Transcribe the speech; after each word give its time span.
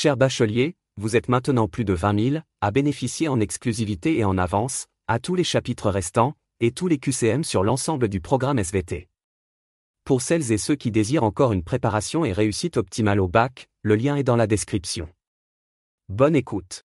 Cher 0.00 0.16
bachelier, 0.16 0.76
vous 0.96 1.16
êtes 1.16 1.28
maintenant 1.28 1.66
plus 1.66 1.84
de 1.84 1.92
20 1.92 2.30
000 2.30 2.42
à 2.60 2.70
bénéficier 2.70 3.26
en 3.26 3.40
exclusivité 3.40 4.16
et 4.16 4.22
en 4.22 4.38
avance, 4.38 4.86
à 5.08 5.18
tous 5.18 5.34
les 5.34 5.42
chapitres 5.42 5.90
restants, 5.90 6.34
et 6.60 6.70
tous 6.70 6.86
les 6.86 6.98
QCM 6.98 7.42
sur 7.42 7.64
l'ensemble 7.64 8.08
du 8.08 8.20
programme 8.20 8.60
SVT. 8.60 9.08
Pour 10.04 10.22
celles 10.22 10.52
et 10.52 10.56
ceux 10.56 10.76
qui 10.76 10.92
désirent 10.92 11.24
encore 11.24 11.52
une 11.52 11.64
préparation 11.64 12.24
et 12.24 12.30
réussite 12.30 12.76
optimale 12.76 13.18
au 13.18 13.26
bac, 13.26 13.68
le 13.82 13.96
lien 13.96 14.14
est 14.14 14.22
dans 14.22 14.36
la 14.36 14.46
description. 14.46 15.08
Bonne 16.08 16.36
écoute. 16.36 16.84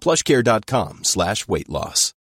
plushcare.com 0.00 1.00
slash 1.02 1.46
weight 1.48 1.68
loss. 1.68 2.14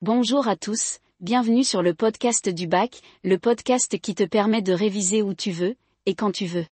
Bonjour 0.00 0.46
à 0.46 0.54
tous, 0.54 1.00
bienvenue 1.18 1.64
sur 1.64 1.82
le 1.82 1.92
podcast 1.92 2.48
du 2.48 2.68
bac, 2.68 3.00
le 3.24 3.36
podcast 3.36 3.98
qui 3.98 4.14
te 4.14 4.22
permet 4.22 4.62
de 4.62 4.72
réviser 4.72 5.22
où 5.22 5.34
tu 5.34 5.50
veux, 5.50 5.74
et 6.06 6.14
quand 6.14 6.30
tu 6.30 6.46
veux. 6.46 6.66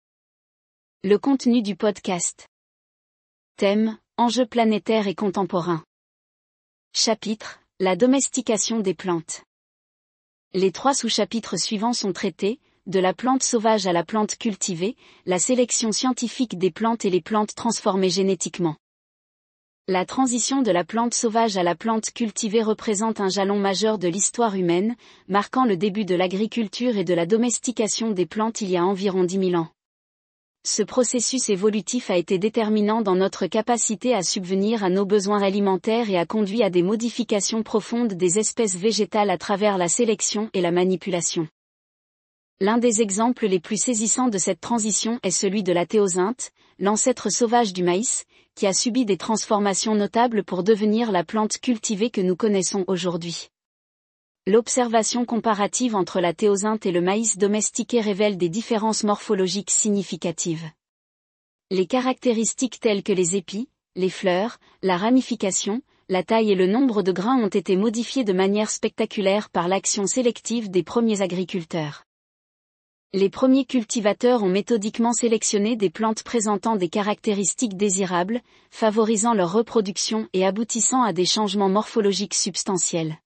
Le 1.06 1.18
contenu 1.18 1.62
du 1.62 1.78
podcast. 1.78 2.48
Thème, 3.56 3.98
enjeux 4.18 4.46
planétaires 4.46 5.08
et 5.08 5.16
contemporains. 5.16 5.86
Chapitre, 6.94 7.62
la 7.80 7.96
domestication 7.96 8.82
des 8.82 8.94
plantes. 8.94 9.44
Les 10.54 10.74
trois 10.74 10.94
sous-chapitres 10.94 11.58
suivants 11.58 11.94
sont 11.94 12.12
traités, 12.12 12.60
de 12.86 13.00
la 13.00 13.14
plante 13.14 13.44
sauvage 13.44 13.88
à 13.88 13.94
la 13.94 14.04
plante 14.04 14.38
cultivée, 14.38 14.98
la 15.26 15.40
sélection 15.40 15.94
scientifique 15.94 16.58
des 16.58 16.70
plantes 16.70 17.06
et 17.06 17.10
les 17.10 17.22
plantes 17.22 17.56
transformées 17.56 18.10
génétiquement. 18.10 18.76
La 19.88 20.06
transition 20.06 20.62
de 20.62 20.72
la 20.72 20.84
plante 20.84 21.14
sauvage 21.14 21.56
à 21.58 21.64
la 21.64 21.76
plante 21.76 22.12
cultivée 22.12 22.62
représente 22.62 23.22
un 23.22 23.30
jalon 23.30 23.58
majeur 23.58 23.98
de 23.98 24.08
l'histoire 24.08 24.56
humaine, 24.56 24.96
marquant 25.28 25.66
le 25.66 25.78
début 25.78 26.06
de 26.06 26.16
l'agriculture 26.16 26.98
et 26.98 27.04
de 27.04 27.14
la 27.14 27.26
domestication 27.26 28.12
des 28.12 28.26
plantes 28.26 28.62
il 28.62 28.70
y 28.70 28.78
a 28.78 28.86
environ 28.86 29.24
10 29.24 29.52
000 29.52 29.62
ans. 29.62 29.70
Ce 30.66 30.84
processus 30.84 31.50
évolutif 31.50 32.10
a 32.10 32.18
été 32.18 32.38
déterminant 32.38 33.02
dans 33.02 33.16
notre 33.16 33.48
capacité 33.48 34.14
à 34.14 34.24
subvenir 34.24 34.84
à 34.84 34.90
nos 34.90 35.06
besoins 35.06 35.42
alimentaires 35.42 36.10
et 36.10 36.18
a 36.18 36.26
conduit 36.26 36.64
à 36.64 36.70
des 36.70 36.84
modifications 36.84 37.64
profondes 37.64 38.14
des 38.14 38.40
espèces 38.40 38.78
végétales 38.78 39.30
à 39.30 39.38
travers 39.38 39.78
la 39.78 39.90
sélection 39.90 40.50
et 40.54 40.62
la 40.62 40.72
manipulation. 40.72 41.48
L'un 42.60 42.78
des 42.78 43.02
exemples 43.02 43.48
les 43.48 43.60
plus 43.60 43.82
saisissants 43.82 44.30
de 44.30 44.38
cette 44.38 44.62
transition 44.62 45.20
est 45.24 45.32
celui 45.32 45.64
de 45.64 45.74
la 45.74 45.86
théosinte, 45.86 46.52
l'ancêtre 46.80 47.30
sauvage 47.30 47.74
du 47.74 47.84
maïs, 47.84 48.26
qui 48.56 48.68
a 48.68 48.74
subi 48.74 49.06
des 49.06 49.18
transformations 49.18 49.96
notables 49.96 50.44
pour 50.44 50.64
devenir 50.64 51.12
la 51.12 51.24
plante 51.24 51.58
cultivée 51.60 52.10
que 52.10 52.22
nous 52.22 52.36
connaissons 52.36 52.84
aujourd'hui. 52.88 53.50
L'observation 54.46 55.26
comparative 55.26 55.96
entre 55.96 56.20
la 56.20 56.34
théosinte 56.34 56.86
et 56.86 56.92
le 56.92 57.02
maïs 57.02 57.38
domestiqué 57.38 58.02
révèle 58.02 58.38
des 58.38 58.50
différences 58.50 59.04
morphologiques 59.04 59.72
significatives. 59.72 60.70
Les 61.72 61.88
caractéristiques 61.88 62.80
telles 62.80 63.04
que 63.04 63.14
les 63.14 63.36
épis, 63.36 63.70
les 63.96 64.10
fleurs, 64.10 64.60
la 64.82 64.98
ramification, 64.98 65.82
la 66.10 66.24
taille 66.24 66.52
et 66.52 66.56
le 66.56 66.68
nombre 66.68 67.04
de 67.04 67.12
grains 67.12 67.42
ont 67.42 67.48
été 67.48 67.78
modifiés 67.78 68.24
de 68.24 68.34
manière 68.34 68.70
spectaculaire 68.70 69.50
par 69.50 69.68
l'action 69.68 70.06
sélective 70.08 70.70
des 70.70 70.84
premiers 70.84 71.22
agriculteurs. 71.22 72.04
Les 73.16 73.30
premiers 73.30 73.66
cultivateurs 73.66 74.42
ont 74.42 74.50
méthodiquement 74.50 75.14
sélectionné 75.14 75.76
des 75.76 75.92
plantes 75.92 76.24
présentant 76.24 76.76
des 76.76 76.90
caractéristiques 76.90 77.78
désirables, 77.78 78.42
favorisant 78.72 79.36
leur 79.36 79.54
reproduction 79.54 80.28
et 80.34 80.44
aboutissant 80.44 81.04
à 81.04 81.14
des 81.14 81.26
changements 81.26 81.70
morphologiques 81.70 82.34
substantiels. 82.34 83.20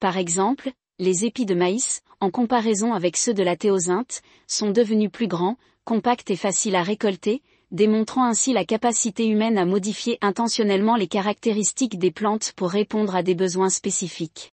Par 0.00 0.16
exemple, 0.16 0.72
les 0.98 1.24
épis 1.24 1.46
de 1.46 1.54
maïs, 1.54 2.02
en 2.18 2.32
comparaison 2.32 2.92
avec 2.92 3.16
ceux 3.16 3.34
de 3.34 3.44
la 3.44 3.56
théosinte, 3.56 4.20
sont 4.48 4.70
devenus 4.70 5.12
plus 5.12 5.28
grands, 5.28 5.58
compacts 5.84 6.32
et 6.32 6.36
faciles 6.36 6.74
à 6.74 6.82
récolter, 6.82 7.42
démontrant 7.70 8.24
ainsi 8.24 8.52
la 8.52 8.64
capacité 8.64 9.26
humaine 9.28 9.58
à 9.58 9.64
modifier 9.64 10.18
intentionnellement 10.22 10.96
les 10.96 11.06
caractéristiques 11.06 12.00
des 12.00 12.10
plantes 12.10 12.52
pour 12.56 12.70
répondre 12.70 13.14
à 13.14 13.22
des 13.22 13.36
besoins 13.36 13.70
spécifiques. 13.70 14.50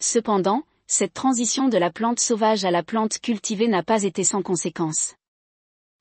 Cependant, 0.00 0.64
cette 0.90 1.12
transition 1.12 1.68
de 1.68 1.76
la 1.76 1.90
plante 1.90 2.18
sauvage 2.18 2.64
à 2.64 2.70
la 2.70 2.82
plante 2.82 3.18
cultivée 3.18 3.68
n'a 3.68 3.82
pas 3.82 4.04
été 4.04 4.24
sans 4.24 4.40
conséquences. 4.40 5.16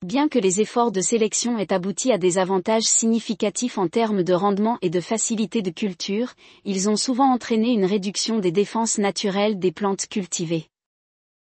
Bien 0.05 0.29
que 0.29 0.39
les 0.39 0.61
efforts 0.61 0.93
de 0.93 1.01
sélection 1.01 1.57
aient 1.57 1.73
abouti 1.73 2.13
à 2.13 2.17
des 2.17 2.37
avantages 2.37 2.85
significatifs 2.85 3.77
en 3.77 3.89
termes 3.89 4.23
de 4.23 4.33
rendement 4.33 4.77
et 4.81 4.89
de 4.89 5.01
facilité 5.01 5.61
de 5.61 5.71
culture, 5.71 6.33
ils 6.63 6.87
ont 6.87 6.95
souvent 6.95 7.33
entraîné 7.33 7.73
une 7.73 7.83
réduction 7.83 8.39
des 8.39 8.53
défenses 8.53 8.97
naturelles 8.97 9.59
des 9.59 9.73
plantes 9.73 10.07
cultivées. 10.07 10.69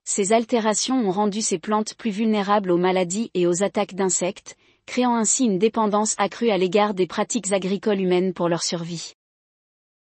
Ces 0.04 0.34
altérations 0.34 1.08
ont 1.08 1.12
rendu 1.12 1.42
ces 1.42 1.58
plantes 1.58 1.96
plus 1.96 2.12
vulnérables 2.12 2.72
aux 2.72 2.78
maladies 2.78 3.32
et 3.34 3.48
aux 3.48 3.64
attaques 3.64 3.96
d'insectes, 3.96 4.58
créant 4.86 5.16
ainsi 5.16 5.46
une 5.46 5.58
dépendance 5.58 6.16
accrue 6.18 6.50
à 6.50 6.58
l'égard 6.58 6.94
des 6.94 7.08
pratiques 7.08 7.54
agricoles 7.54 8.02
humaines 8.02 8.34
pour 8.34 8.50
leur 8.50 8.64
survie. 8.64 9.14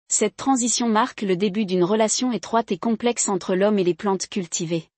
Cette 0.08 0.36
transition 0.36 0.88
marque 0.88 1.22
le 1.22 1.36
début 1.36 1.66
d'une 1.66 1.82
relation 1.82 2.30
étroite 2.30 2.70
et 2.70 2.78
complexe 2.78 3.28
entre 3.28 3.56
l'homme 3.56 3.78
et 3.78 3.84
les 3.84 3.94
plantes 3.94 4.28
cultivées. 4.28 4.88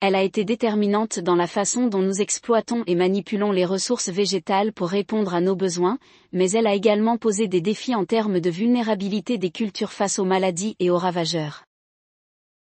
Elle 0.00 0.14
a 0.14 0.22
été 0.22 0.44
déterminante 0.44 1.18
dans 1.18 1.36
la 1.36 1.46
façon 1.46 1.86
dont 1.86 2.00
nous 2.00 2.20
exploitons 2.20 2.84
et 2.86 2.94
manipulons 2.94 3.52
les 3.52 3.64
ressources 3.64 4.08
végétales 4.08 4.72
pour 4.72 4.88
répondre 4.88 5.34
à 5.34 5.40
nos 5.40 5.56
besoins, 5.56 5.98
mais 6.32 6.50
elle 6.50 6.66
a 6.66 6.74
également 6.74 7.18
posé 7.18 7.48
des 7.48 7.60
défis 7.60 7.94
en 7.94 8.04
termes 8.04 8.40
de 8.40 8.50
vulnérabilité 8.50 9.38
des 9.38 9.50
cultures 9.50 9.92
face 9.92 10.18
aux 10.18 10.24
maladies 10.24 10.76
et 10.80 10.90
aux 10.90 10.98
ravageurs. 10.98 11.64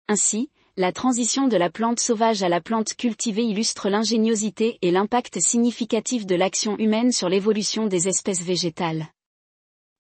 Ainsi, 0.09 0.51
la 0.77 0.93
transition 0.93 1.49
de 1.49 1.57
la 1.57 1.71
plante 1.71 2.01
sauvage 2.01 2.43
à 2.43 2.49
la 2.49 2.63
plante 2.63 2.95
cultivée 2.97 3.45
illustre 3.45 3.91
l'ingéniosité 3.91 4.79
et 4.81 4.91
l'impact 4.91 5.39
significatif 5.39 6.27
de 6.27 6.35
l'action 6.35 6.79
humaine 6.79 7.13
sur 7.13 7.29
l'évolution 7.29 7.87
des 7.87 8.09
espèces 8.09 8.43
végétales. 8.43 9.07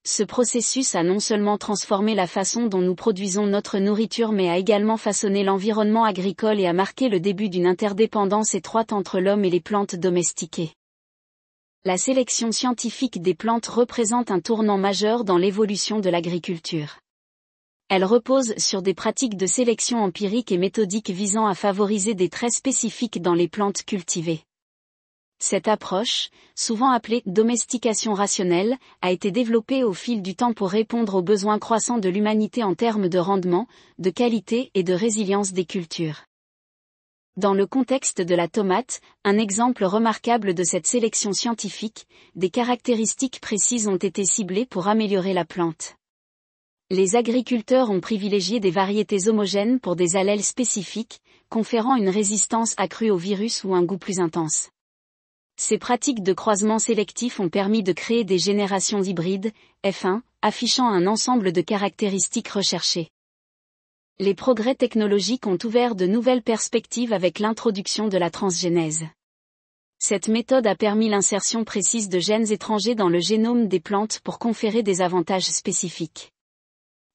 Ce 0.04 0.24
processus 0.24 0.96
a 0.96 1.04
non 1.04 1.20
seulement 1.20 1.58
transformé 1.58 2.16
la 2.16 2.26
façon 2.26 2.66
dont 2.66 2.80
nous 2.80 2.96
produisons 2.96 3.46
notre 3.46 3.78
nourriture 3.78 4.32
mais 4.32 4.50
a 4.50 4.58
également 4.58 4.96
façonné 4.96 5.44
l'environnement 5.44 6.04
agricole 6.04 6.58
et 6.58 6.66
a 6.66 6.72
marqué 6.72 7.08
le 7.08 7.20
début 7.20 7.48
d'une 7.48 7.68
interdépendance 7.68 8.54
étroite 8.54 8.92
entre 8.92 9.20
l'homme 9.20 9.44
et 9.44 9.50
les 9.50 9.60
plantes 9.60 9.94
domestiquées. 9.94 10.72
La 11.84 11.98
sélection 11.98 12.50
scientifique 12.50 13.22
des 13.22 13.34
plantes 13.34 13.66
représente 13.66 14.32
un 14.32 14.40
tournant 14.40 14.78
majeur 14.78 15.24
dans 15.24 15.38
l'évolution 15.38 16.00
de 16.00 16.10
l'agriculture. 16.10 16.98
Elle 17.88 18.04
repose 18.04 18.54
sur 18.56 18.82
des 18.82 18.94
pratiques 18.94 19.36
de 19.36 19.46
sélection 19.46 20.02
empirique 20.02 20.50
et 20.50 20.58
méthodique 20.58 21.10
visant 21.10 21.46
à 21.46 21.54
favoriser 21.54 22.14
des 22.14 22.28
traits 22.28 22.52
spécifiques 22.52 23.22
dans 23.22 23.34
les 23.34 23.48
plantes 23.48 23.84
cultivées. 23.84 24.42
Cette 25.44 25.66
approche, 25.66 26.30
souvent 26.54 26.92
appelée 26.92 27.24
domestication 27.26 28.14
rationnelle, 28.14 28.76
a 29.00 29.10
été 29.10 29.32
développée 29.32 29.82
au 29.82 29.92
fil 29.92 30.22
du 30.22 30.36
temps 30.36 30.52
pour 30.52 30.70
répondre 30.70 31.16
aux 31.16 31.22
besoins 31.22 31.58
croissants 31.58 31.98
de 31.98 32.08
l'humanité 32.08 32.62
en 32.62 32.76
termes 32.76 33.08
de 33.08 33.18
rendement, 33.18 33.66
de 33.98 34.10
qualité 34.10 34.70
et 34.74 34.84
de 34.84 34.92
résilience 34.94 35.52
des 35.52 35.64
cultures. 35.64 36.26
Dans 37.36 37.54
le 37.54 37.66
contexte 37.66 38.20
de 38.20 38.36
la 38.36 38.46
tomate, 38.46 39.00
un 39.24 39.36
exemple 39.36 39.84
remarquable 39.84 40.54
de 40.54 40.62
cette 40.62 40.86
sélection 40.86 41.32
scientifique, 41.32 42.06
des 42.36 42.50
caractéristiques 42.50 43.40
précises 43.40 43.88
ont 43.88 43.96
été 43.96 44.24
ciblées 44.24 44.64
pour 44.64 44.86
améliorer 44.86 45.32
la 45.32 45.44
plante. 45.44 45.96
Les 46.88 47.16
agriculteurs 47.16 47.90
ont 47.90 48.00
privilégié 48.00 48.60
des 48.60 48.70
variétés 48.70 49.26
homogènes 49.26 49.80
pour 49.80 49.96
des 49.96 50.14
allèles 50.14 50.44
spécifiques, 50.44 51.20
conférant 51.48 51.96
une 51.96 52.10
résistance 52.10 52.74
accrue 52.76 53.10
au 53.10 53.16
virus 53.16 53.64
ou 53.64 53.74
un 53.74 53.82
goût 53.82 53.98
plus 53.98 54.20
intense. 54.20 54.71
Ces 55.56 55.78
pratiques 55.78 56.22
de 56.22 56.32
croisement 56.32 56.78
sélectif 56.78 57.40
ont 57.40 57.48
permis 57.48 57.82
de 57.82 57.92
créer 57.92 58.24
des 58.24 58.38
générations 58.38 59.02
hybrides, 59.02 59.52
F1, 59.84 60.20
affichant 60.42 60.88
un 60.88 61.06
ensemble 61.06 61.52
de 61.52 61.60
caractéristiques 61.60 62.48
recherchées 62.48 63.10
les 64.22 64.34
progrès 64.34 64.76
technologiques 64.76 65.48
ont 65.48 65.58
ouvert 65.64 65.96
de 65.96 66.06
nouvelles 66.06 66.42
perspectives 66.42 67.12
avec 67.12 67.40
l'introduction 67.40 68.06
de 68.06 68.16
la 68.16 68.30
transgénèse. 68.30 69.04
Cette 69.98 70.28
méthode 70.28 70.66
a 70.68 70.76
permis 70.76 71.08
l'insertion 71.08 71.64
précise 71.64 72.08
de 72.08 72.20
gènes 72.20 72.52
étrangers 72.52 72.94
dans 72.94 73.08
le 73.08 73.18
génome 73.18 73.66
des 73.66 73.80
plantes 73.80 74.20
pour 74.20 74.38
conférer 74.38 74.84
des 74.84 75.00
avantages 75.00 75.46
spécifiques. 75.46 76.32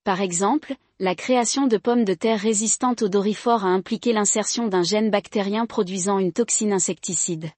Par 0.03 0.19
exemple, 0.19 0.75
la 0.99 1.15
création 1.15 1.67
de 1.67 1.77
pommes 1.77 2.03
de 2.03 2.13
terre 2.13 2.41
résistantes 2.41 3.01
aux 3.01 3.09
dorifores 3.09 3.63
a 3.63 3.69
impliqué 3.69 4.11
l'insertion 4.11 4.67
d'un 4.67 4.83
gène 4.83 5.09
bactérien 5.09 5.65
produisant 5.65 6.19
une 6.19 6.33
toxine 6.33 6.73
insecticide. 6.73 7.51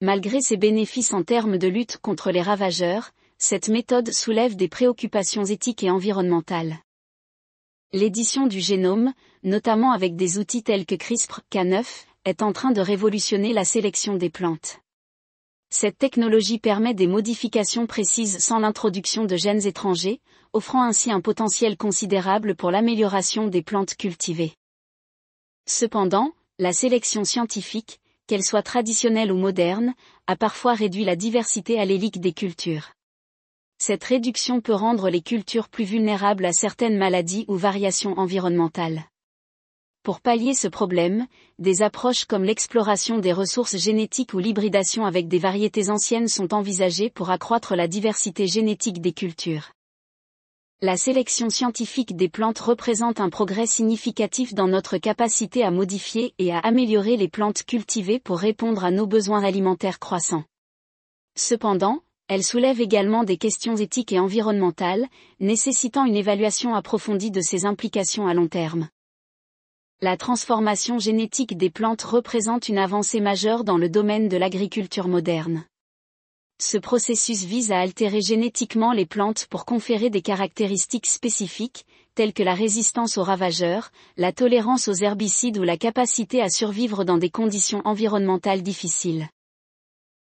Malgré 0.00 0.40
ses 0.40 0.56
bénéfices 0.56 1.12
en 1.12 1.24
termes 1.24 1.58
de 1.58 1.66
lutte 1.66 1.98
contre 1.98 2.30
les 2.30 2.40
ravageurs, 2.40 3.10
cette 3.36 3.68
méthode 3.68 4.12
soulève 4.12 4.54
des 4.54 4.68
préoccupations 4.68 5.44
éthiques 5.44 5.82
et 5.82 5.90
environnementales. 5.90 6.78
L'édition 7.92 8.46
du 8.46 8.60
génome, 8.60 9.12
notamment 9.42 9.90
avec 9.90 10.14
des 10.14 10.38
outils 10.38 10.62
tels 10.62 10.86
que 10.86 10.94
CRISPR-Cas9, 10.94 11.84
est 12.26 12.42
en 12.42 12.52
train 12.52 12.70
de 12.70 12.80
révolutionner 12.80 13.52
la 13.52 13.64
sélection 13.64 14.14
des 14.14 14.30
plantes. 14.30 14.78
Cette 15.70 15.98
technologie 15.98 16.60
permet 16.60 16.94
des 16.94 17.08
modifications 17.08 17.88
précises 17.88 18.38
sans 18.38 18.60
l'introduction 18.60 19.24
de 19.24 19.36
gènes 19.36 19.66
étrangers, 19.66 20.20
offrant 20.52 20.84
ainsi 20.84 21.10
un 21.10 21.20
potentiel 21.20 21.76
considérable 21.76 22.54
pour 22.54 22.70
l'amélioration 22.70 23.48
des 23.48 23.62
plantes 23.62 23.96
cultivées. 23.96 24.54
Cependant, 25.66 26.32
la 26.60 26.72
sélection 26.72 27.24
scientifique, 27.24 28.00
qu'elle 28.28 28.44
soit 28.44 28.62
traditionnelle 28.62 29.32
ou 29.32 29.36
moderne, 29.36 29.94
a 30.28 30.36
parfois 30.36 30.74
réduit 30.74 31.04
la 31.04 31.16
diversité 31.16 31.80
allélique 31.80 32.20
des 32.20 32.32
cultures. 32.32 32.92
Cette 33.78 34.04
réduction 34.04 34.60
peut 34.60 34.74
rendre 34.74 35.08
les 35.08 35.22
cultures 35.22 35.68
plus 35.68 35.84
vulnérables 35.84 36.44
à 36.44 36.52
certaines 36.52 36.98
maladies 36.98 37.44
ou 37.48 37.56
variations 37.56 38.18
environnementales. 38.18 39.04
Pour 40.02 40.20
pallier 40.20 40.54
ce 40.54 40.68
problème, 40.68 41.26
des 41.58 41.82
approches 41.82 42.24
comme 42.24 42.44
l'exploration 42.44 43.18
des 43.18 43.32
ressources 43.32 43.76
génétiques 43.76 44.34
ou 44.34 44.38
l'hybridation 44.38 45.06
avec 45.06 45.28
des 45.28 45.38
variétés 45.38 45.90
anciennes 45.90 46.28
sont 46.28 46.54
envisagées 46.54 47.10
pour 47.10 47.30
accroître 47.30 47.74
la 47.76 47.88
diversité 47.88 48.46
génétique 48.46 49.00
des 49.00 49.12
cultures. 49.12 49.72
La 50.80 50.96
sélection 50.96 51.50
scientifique 51.50 52.14
des 52.14 52.28
plantes 52.28 52.60
représente 52.60 53.18
un 53.18 53.30
progrès 53.30 53.66
significatif 53.66 54.54
dans 54.54 54.68
notre 54.68 54.96
capacité 54.96 55.64
à 55.64 55.72
modifier 55.72 56.34
et 56.38 56.52
à 56.52 56.60
améliorer 56.60 57.16
les 57.16 57.26
plantes 57.26 57.64
cultivées 57.64 58.20
pour 58.20 58.38
répondre 58.38 58.84
à 58.84 58.92
nos 58.92 59.08
besoins 59.08 59.42
alimentaires 59.42 59.98
croissants. 59.98 60.44
Cependant, 61.34 62.04
elle 62.28 62.44
soulève 62.44 62.80
également 62.80 63.24
des 63.24 63.38
questions 63.38 63.74
éthiques 63.74 64.12
et 64.12 64.20
environnementales, 64.20 65.08
nécessitant 65.40 66.04
une 66.04 66.14
évaluation 66.14 66.76
approfondie 66.76 67.32
de 67.32 67.40
ses 67.40 67.66
implications 67.66 68.28
à 68.28 68.34
long 68.34 68.46
terme. 68.46 68.88
La 70.00 70.16
transformation 70.16 71.00
génétique 71.00 71.56
des 71.56 71.70
plantes 71.70 72.02
représente 72.02 72.68
une 72.68 72.78
avancée 72.78 73.20
majeure 73.20 73.64
dans 73.64 73.78
le 73.78 73.88
domaine 73.88 74.28
de 74.28 74.36
l'agriculture 74.36 75.08
moderne. 75.08 75.64
Ce 76.60 76.76
processus 76.76 77.44
vise 77.44 77.70
à 77.70 77.78
altérer 77.78 78.20
génétiquement 78.20 78.92
les 78.92 79.06
plantes 79.06 79.46
pour 79.48 79.64
conférer 79.64 80.10
des 80.10 80.22
caractéristiques 80.22 81.06
spécifiques, 81.06 81.86
telles 82.16 82.32
que 82.32 82.42
la 82.42 82.54
résistance 82.54 83.16
aux 83.16 83.22
ravageurs, 83.22 83.92
la 84.16 84.32
tolérance 84.32 84.88
aux 84.88 84.94
herbicides 84.94 85.58
ou 85.58 85.62
la 85.62 85.76
capacité 85.76 86.42
à 86.42 86.50
survivre 86.50 87.04
dans 87.04 87.16
des 87.16 87.30
conditions 87.30 87.80
environnementales 87.84 88.62
difficiles. 88.62 89.28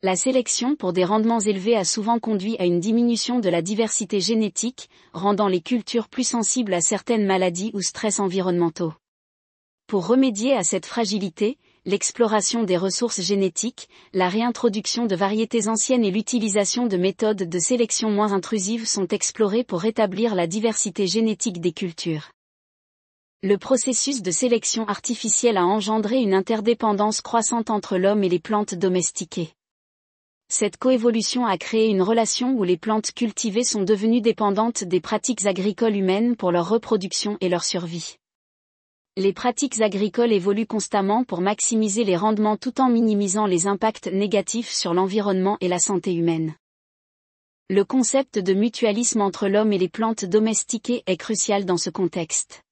La 0.02 0.18
sélection 0.18 0.76
pour 0.76 0.92
des 0.92 1.06
rendements 1.06 1.40
élevés 1.40 1.78
a 1.78 1.86
souvent 1.86 2.20
conduit 2.20 2.58
à 2.60 2.66
une 2.66 2.82
diminution 2.82 3.40
de 3.40 3.48
la 3.48 3.62
diversité 3.62 4.20
génétique, 4.20 4.90
rendant 5.14 5.48
les 5.48 5.62
cultures 5.62 6.10
plus 6.10 6.28
sensibles 6.28 6.74
à 6.74 6.82
certaines 6.82 7.26
maladies 7.26 7.72
ou 7.74 7.82
stress 7.82 8.20
environnementaux. 8.20 8.94
Pour 9.88 10.06
remédier 10.06 10.54
à 10.54 10.64
cette 10.64 10.86
fragilité, 10.86 11.58
l'exploration 11.90 12.62
des 12.62 12.78
ressources 12.78 13.20
génétiques, 13.20 13.90
la 14.14 14.30
réintroduction 14.30 15.08
de 15.08 15.16
variétés 15.16 15.68
anciennes 15.68 16.06
et 16.06 16.12
l'utilisation 16.12 16.86
de 16.86 16.98
méthodes 16.98 17.50
de 17.50 17.60
sélection 17.60 18.12
moins 18.12 18.32
intrusives 18.32 18.86
sont 18.88 19.08
explorées 19.08 19.64
pour 19.64 19.82
rétablir 19.82 20.36
la 20.36 20.46
diversité 20.46 21.08
génétique 21.08 21.60
des 21.60 21.72
cultures. 21.72 22.30
Le 23.42 23.58
processus 23.58 24.22
de 24.22 24.30
sélection 24.30 24.88
artificielle 24.88 25.58
a 25.58 25.66
engendré 25.66 26.22
une 26.22 26.36
interdépendance 26.36 27.22
croissante 27.22 27.72
entre 27.72 27.98
l'homme 27.98 28.24
et 28.24 28.30
les 28.30 28.40
plantes 28.40 28.76
domestiquées. 28.76 29.50
Cette 30.48 30.78
coévolution 30.78 31.48
a 31.48 31.58
créé 31.58 31.88
une 31.88 32.04
relation 32.04 32.52
où 32.52 32.64
les 32.64 32.78
plantes 32.78 33.14
cultivées 33.14 33.64
sont 33.64 33.84
devenues 33.84 34.22
dépendantes 34.22 34.84
des 34.84 35.02
pratiques 35.02 35.48
agricoles 35.48 35.96
humaines 35.96 36.36
pour 36.36 36.52
leur 36.52 36.70
reproduction 36.70 37.38
et 37.42 37.50
leur 37.50 37.64
survie. 37.64 38.18
Les 39.20 39.34
pratiques 39.34 39.82
agricoles 39.82 40.32
évoluent 40.32 40.66
constamment 40.66 41.26
pour 41.26 41.42
maximiser 41.42 42.06
les 42.06 42.16
rendements 42.16 42.56
tout 42.56 42.80
en 42.80 42.90
minimisant 42.90 43.48
les 43.48 43.68
impacts 43.68 44.08
négatifs 44.08 44.72
sur 44.72 44.94
l'environnement 44.94 45.58
et 45.60 45.68
la 45.68 45.78
santé 45.78 46.14
humaine. 46.14 46.56
Le 47.70 47.84
concept 47.84 48.40
de 48.40 48.54
mutualisme 48.54 49.20
entre 49.20 49.48
l'homme 49.48 49.74
et 49.74 49.78
les 49.78 49.90
plantes 49.90 50.24
domestiquées 50.24 51.04
est 51.06 51.18
crucial 51.18 51.66
dans 51.66 51.78
ce 51.78 51.90
contexte 51.92 52.64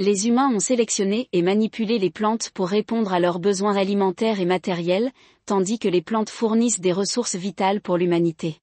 les 0.00 0.28
humains 0.28 0.48
ont 0.54 0.60
sélectionné 0.60 1.28
et 1.32 1.42
manipulé 1.42 1.98
les 1.98 2.10
plantes 2.10 2.50
pour 2.50 2.68
répondre 2.68 3.12
à 3.12 3.18
leurs 3.18 3.40
besoins 3.40 3.74
alimentaires 3.74 4.38
et 4.38 4.44
matériels, 4.44 5.10
tandis 5.44 5.80
que 5.80 5.88
les 5.88 6.02
plantes 6.02 6.30
fournissent 6.30 6.78
des 6.78 6.92
ressources 6.92 7.34
vitales 7.34 7.80
pour 7.80 7.96
l'humanité. 7.96 8.60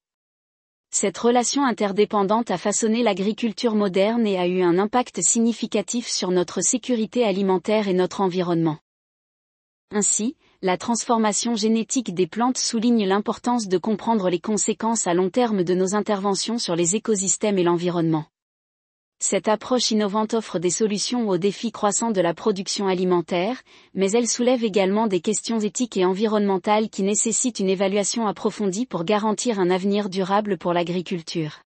Cette 0.97 1.17
relation 1.17 1.65
interdépendante 1.65 2.51
a 2.51 2.57
façonné 2.57 3.03
l'agriculture 3.03 3.75
moderne 3.75 4.25
et 4.25 4.39
a 4.39 4.47
eu 4.47 4.61
un 4.61 4.79
impact 4.79 5.21
significatif 5.21 6.07
sur 6.07 6.31
notre 6.31 6.61
sécurité 6.61 7.25
alimentaire 7.25 7.89
et 7.89 7.93
notre 7.93 8.21
environnement. 8.21 8.77
Ainsi, 9.91 10.37
la 10.61 10.77
transformation 10.77 11.53
génétique 11.53 12.13
des 12.13 12.27
plantes 12.27 12.57
souligne 12.57 13.05
l'importance 13.05 13.67
de 13.67 13.77
comprendre 13.77 14.29
les 14.29 14.39
conséquences 14.39 15.05
à 15.05 15.13
long 15.13 15.29
terme 15.29 15.65
de 15.65 15.73
nos 15.73 15.95
interventions 15.95 16.59
sur 16.59 16.77
les 16.77 16.95
écosystèmes 16.95 17.57
et 17.57 17.63
l'environnement. 17.63 18.27
Cette 19.19 19.47
approche 19.47 19.91
innovante 19.91 20.33
offre 20.33 20.59
des 20.59 20.69
solutions 20.69 21.29
aux 21.29 21.37
défis 21.37 21.71
croissants 21.71 22.11
de 22.11 22.21
la 22.21 22.33
production 22.33 22.87
alimentaire, 22.87 23.61
mais 23.93 24.11
elle 24.11 24.27
soulève 24.27 24.63
également 24.63 25.07
des 25.07 25.21
questions 25.21 25.59
éthiques 25.59 25.97
et 25.97 26.05
environnementales 26.05 26.89
qui 26.89 27.01
nécessitent 27.01 27.59
une 27.59 27.69
évaluation 27.69 28.27
approfondie 28.27 28.85
pour 28.85 29.05
garantir 29.05 29.59
un 29.59 29.69
avenir 29.69 30.09
durable 30.09 30.57
pour 30.57 30.73
l'agriculture. 30.73 31.61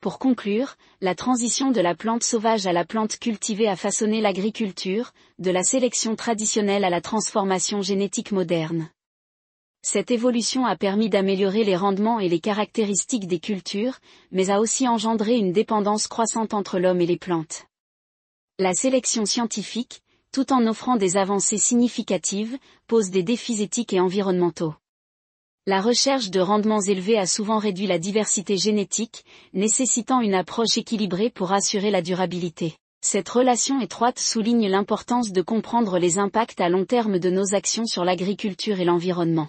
Pour 0.00 0.18
conclure, 0.18 0.76
la 1.00 1.14
transition 1.14 1.70
de 1.70 1.80
la 1.80 1.94
plante 1.94 2.24
sauvage 2.24 2.66
à 2.66 2.74
la 2.74 2.84
plante 2.84 3.18
cultivée 3.18 3.68
a 3.68 3.74
façonné 3.74 4.20
l'agriculture, 4.20 5.12
de 5.38 5.50
la 5.50 5.62
sélection 5.62 6.14
traditionnelle 6.14 6.84
à 6.84 6.90
la 6.90 7.00
transformation 7.00 7.80
génétique 7.80 8.30
moderne. 8.30 8.90
Cette 9.86 10.10
évolution 10.10 10.64
a 10.64 10.76
permis 10.76 11.10
d'améliorer 11.10 11.62
les 11.62 11.76
rendements 11.76 12.18
et 12.18 12.30
les 12.30 12.40
caractéristiques 12.40 13.26
des 13.26 13.38
cultures, 13.38 13.98
mais 14.32 14.48
a 14.48 14.58
aussi 14.58 14.88
engendré 14.88 15.36
une 15.36 15.52
dépendance 15.52 16.06
croissante 16.06 16.54
entre 16.54 16.78
l'homme 16.78 17.02
et 17.02 17.06
les 17.06 17.18
plantes. 17.18 17.66
La 18.58 18.72
sélection 18.72 19.26
scientifique, 19.26 20.00
tout 20.32 20.54
en 20.54 20.66
offrant 20.66 20.96
des 20.96 21.18
avancées 21.18 21.58
significatives, 21.58 22.56
pose 22.86 23.10
des 23.10 23.22
défis 23.22 23.60
éthiques 23.60 23.92
et 23.92 24.00
environnementaux. 24.00 24.72
La 25.66 25.82
recherche 25.82 26.30
de 26.30 26.40
rendements 26.40 26.80
élevés 26.80 27.18
a 27.18 27.26
souvent 27.26 27.58
réduit 27.58 27.86
la 27.86 27.98
diversité 27.98 28.56
génétique, 28.56 29.22
nécessitant 29.52 30.22
une 30.22 30.34
approche 30.34 30.78
équilibrée 30.78 31.28
pour 31.28 31.52
assurer 31.52 31.90
la 31.90 32.00
durabilité. 32.00 32.74
Cette 33.02 33.28
relation 33.28 33.82
étroite 33.82 34.18
souligne 34.18 34.66
l'importance 34.66 35.30
de 35.30 35.42
comprendre 35.42 35.98
les 35.98 36.18
impacts 36.18 36.62
à 36.62 36.70
long 36.70 36.86
terme 36.86 37.18
de 37.18 37.28
nos 37.28 37.54
actions 37.54 37.84
sur 37.84 38.02
l'agriculture 38.02 38.80
et 38.80 38.86
l'environnement. 38.86 39.48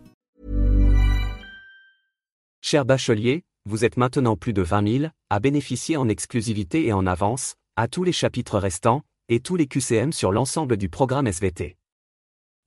Cher 2.63 2.85
bachelier, 2.85 3.43
vous 3.65 3.85
êtes 3.85 3.97
maintenant 3.97 4.37
plus 4.37 4.53
de 4.53 4.61
20 4.61 4.99
000 4.99 5.11
à 5.31 5.39
bénéficier 5.39 5.97
en 5.97 6.07
exclusivité 6.07 6.85
et 6.85 6.93
en 6.93 7.07
avance, 7.07 7.55
à 7.75 7.87
tous 7.87 8.03
les 8.03 8.11
chapitres 8.11 8.59
restants, 8.59 9.01
et 9.29 9.39
tous 9.39 9.55
les 9.55 9.65
QCM 9.65 10.13
sur 10.13 10.31
l'ensemble 10.31 10.77
du 10.77 10.87
programme 10.87 11.25
SVT. 11.25 11.75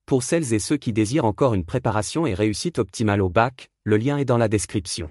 Pour 0.05 0.25
celles 0.25 0.53
et 0.53 0.59
ceux 0.59 0.77
qui 0.77 0.93
désirent 0.93 1.25
encore 1.25 1.55
une 1.55 1.65
préparation 1.65 2.27
et 2.27 2.35
réussite 2.35 2.81
optimale 2.81 3.23
au 3.23 3.29
bac, 3.29 3.71
le 3.85 3.97
lien 3.97 4.19
est 4.19 4.25
dans 4.25 4.37
la 4.37 4.49
description. 4.49 5.11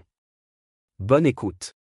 Bonne 0.99 1.25
écoute. 1.25 1.75